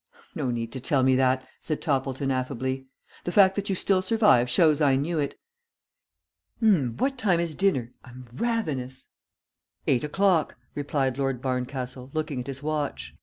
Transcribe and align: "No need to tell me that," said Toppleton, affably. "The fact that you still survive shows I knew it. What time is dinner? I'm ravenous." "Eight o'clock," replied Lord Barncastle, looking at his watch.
"No 0.33 0.49
need 0.49 0.71
to 0.71 0.79
tell 0.79 1.03
me 1.03 1.15
that," 1.17 1.47
said 1.59 1.79
Toppleton, 1.79 2.31
affably. 2.31 2.87
"The 3.23 3.31
fact 3.31 3.55
that 3.55 3.69
you 3.69 3.75
still 3.75 4.01
survive 4.01 4.49
shows 4.49 4.81
I 4.81 4.95
knew 4.95 5.19
it. 5.19 5.39
What 6.59 7.19
time 7.19 7.39
is 7.39 7.53
dinner? 7.53 7.93
I'm 8.03 8.27
ravenous." 8.33 9.09
"Eight 9.85 10.03
o'clock," 10.03 10.55
replied 10.73 11.19
Lord 11.19 11.39
Barncastle, 11.39 12.09
looking 12.15 12.39
at 12.39 12.47
his 12.47 12.63
watch. 12.63 13.13